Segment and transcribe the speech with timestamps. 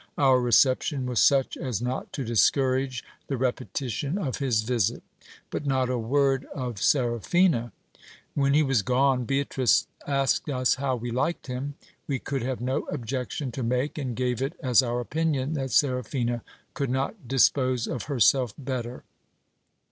[0.17, 5.03] Our re ception was such as not to discourage the repetition of his visit;
[5.51, 7.71] but not a word of Seraphina!
[8.33, 11.75] When he was gone, Beatrice asked us how we liked him.
[12.07, 16.41] We could have no objection to make, and gave it as our opinion that Seraphina
[16.73, 19.03] could not dispose of herself better.